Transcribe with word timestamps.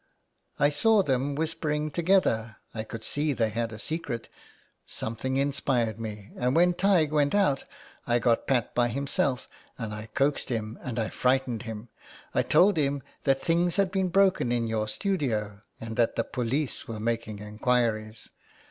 "I 0.59 0.69
saw 0.69 1.03
them 1.03 1.35
whispering 1.35 1.91
together. 1.91 2.55
I 2.73 2.83
could 2.83 3.03
see 3.03 3.35
23 3.35 3.35
IN 3.35 3.35
THE 3.35 3.35
CLAY. 3.35 3.45
they 3.45 3.53
had 3.53 3.71
a 3.71 3.77
secret; 3.79 4.29
something 4.87 5.37
inspired 5.37 5.99
me, 5.99 6.31
and 6.37 6.55
when 6.55 6.73
Taigdh 6.73 7.11
went 7.11 7.35
out 7.35 7.65
I 8.07 8.17
got 8.17 8.47
Pat 8.47 8.73
by 8.73 8.87
himself 8.87 9.47
and 9.77 9.93
I 9.93 10.07
coaxed 10.07 10.49
him 10.49 10.79
and 10.81 10.97
I 10.97 11.09
frightened 11.09 11.61
him. 11.61 11.89
I 12.33 12.41
told 12.41 12.77
him 12.77 13.03
that 13.25 13.41
things 13.43 13.75
had 13.75 13.91
been 13.91 14.09
broken 14.09 14.51
in 14.51 14.65
your 14.65 14.87
studio, 14.87 15.61
and 15.79 15.95
that 15.97 16.15
the 16.15 16.23
police 16.23 16.87
were 16.87 16.99
making 16.99 17.37
inquiries. 17.37 18.27